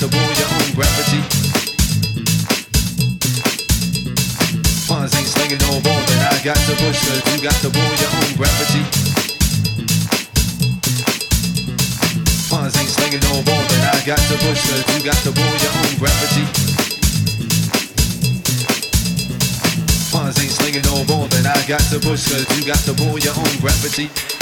[0.00, 1.20] to your own gravity.
[4.92, 8.82] Ain't slinging no more I got to you got to your own gravity.
[12.52, 16.44] Ain't slinging no more I got to you got to your own gravity.
[20.12, 24.35] Ain't slinging no more I got to you got to your own gravity.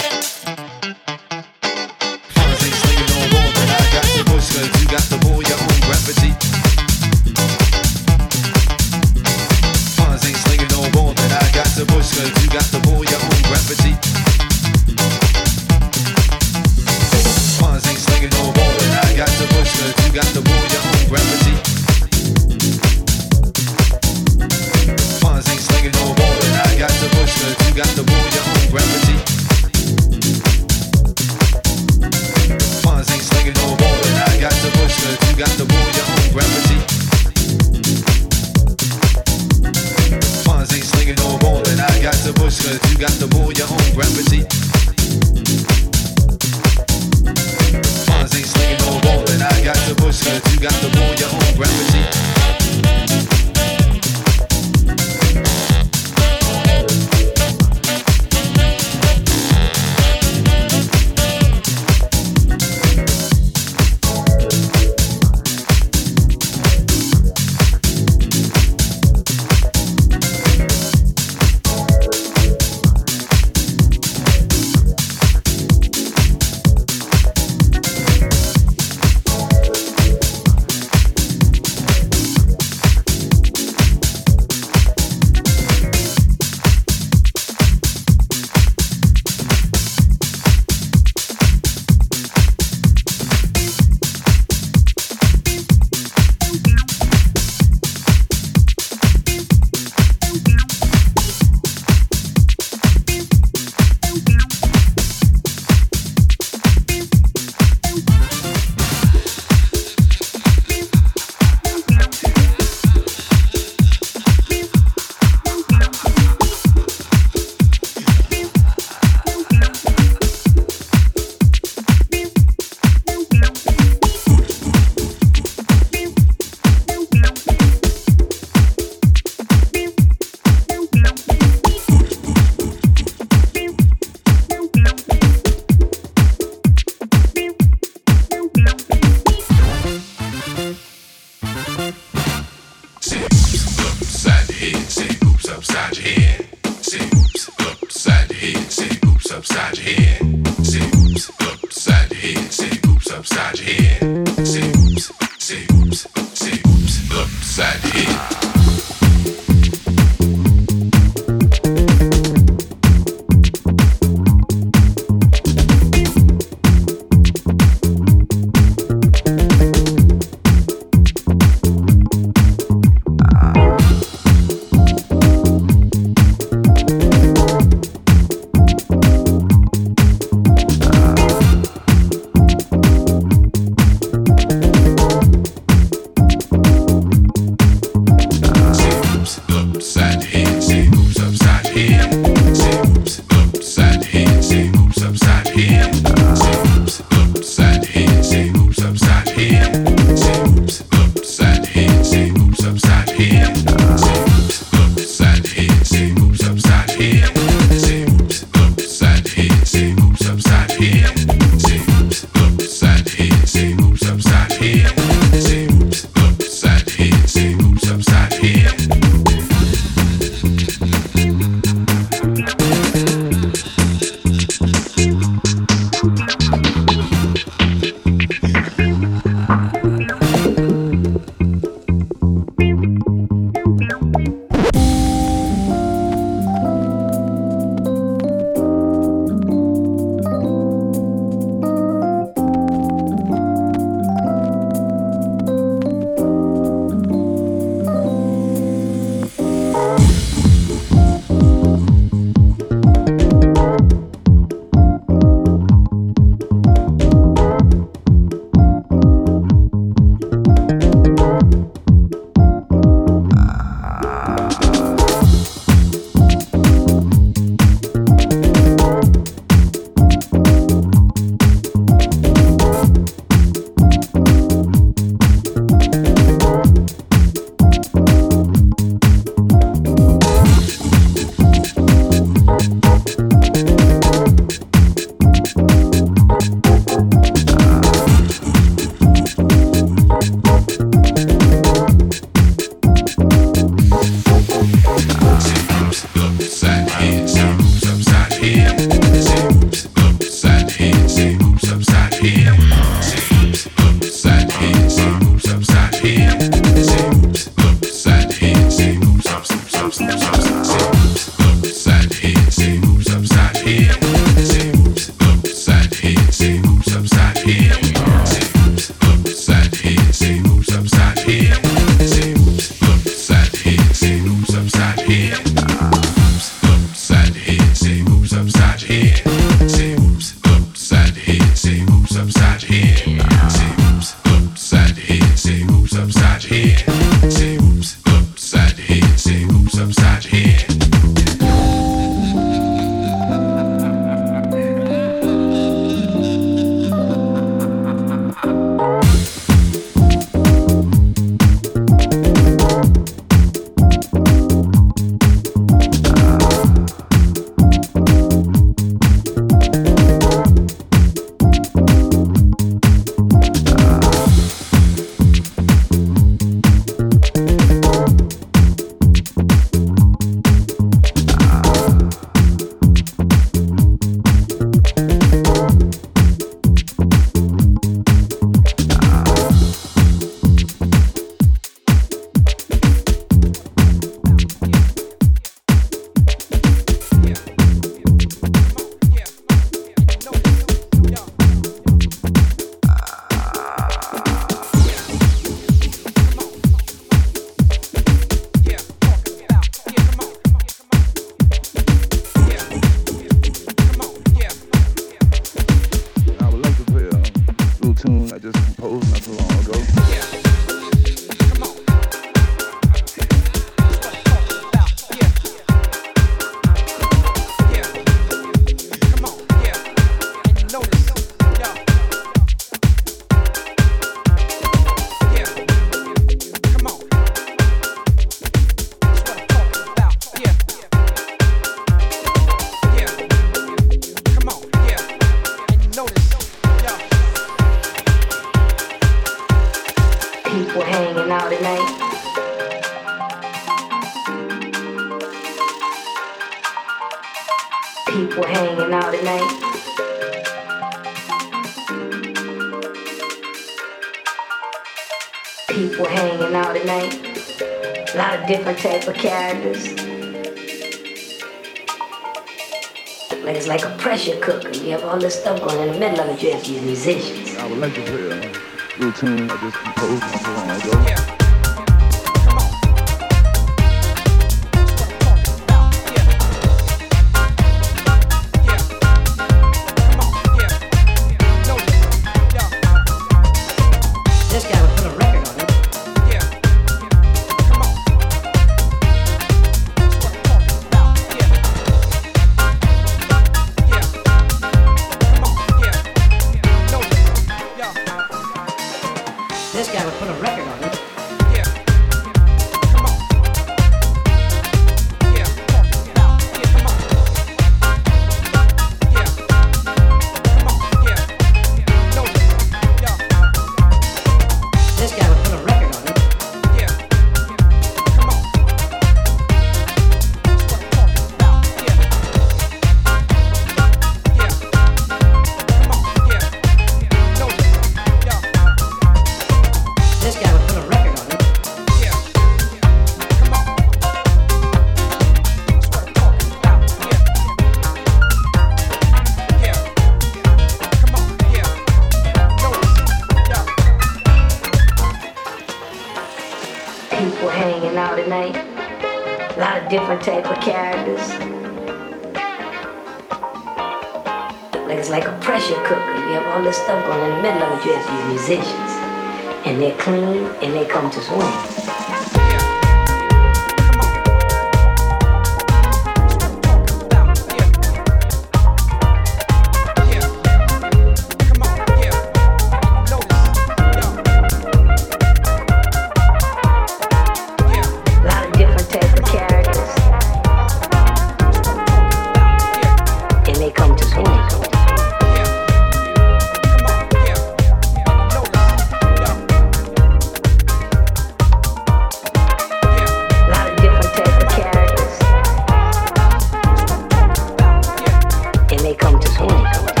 [598.91, 600.00] they come to school.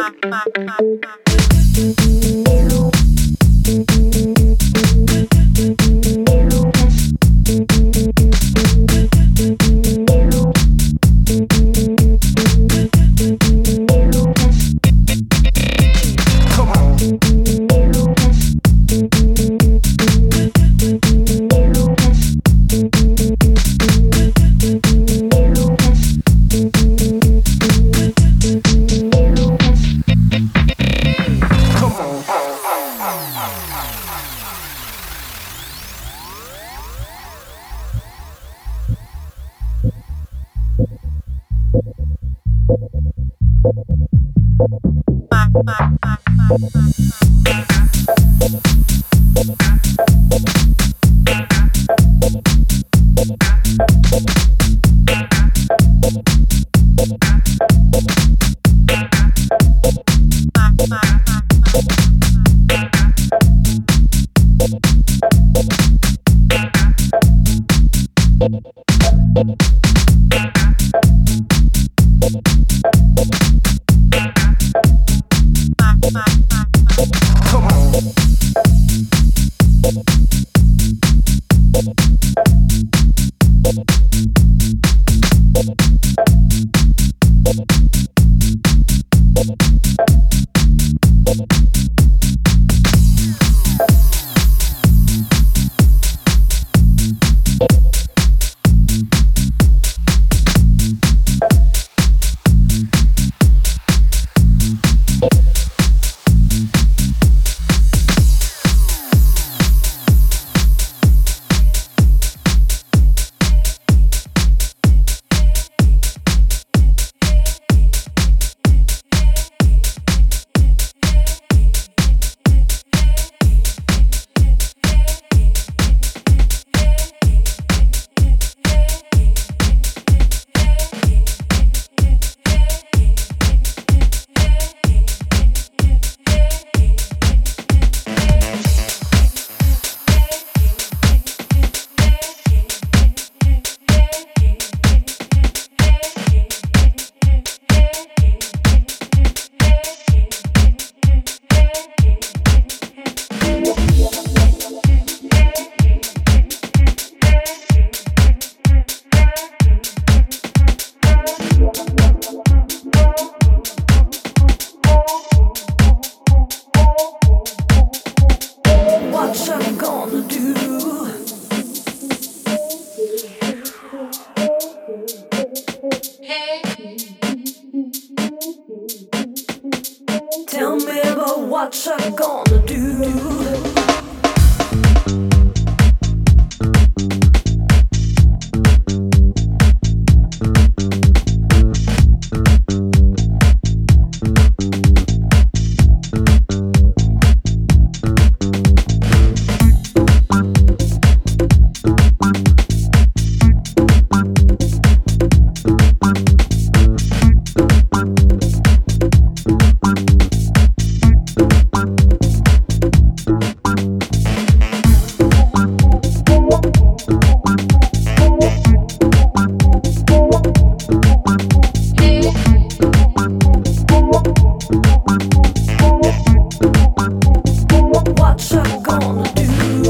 [0.00, 2.19] Mm-hmm.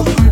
[0.03, 0.30] Oh.